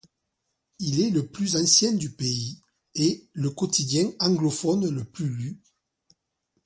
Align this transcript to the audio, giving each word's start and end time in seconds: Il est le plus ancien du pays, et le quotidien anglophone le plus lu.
Il 0.79 0.99
est 0.99 1.11
le 1.11 1.27
plus 1.27 1.55
ancien 1.57 1.91
du 1.93 2.09
pays, 2.11 2.59
et 2.95 3.27
le 3.33 3.51
quotidien 3.51 4.11
anglophone 4.19 4.89
le 4.89 5.03
plus 5.03 5.29
lu. 5.29 5.61